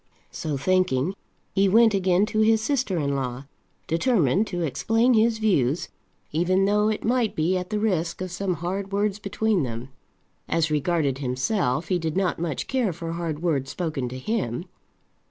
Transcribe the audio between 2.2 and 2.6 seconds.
to his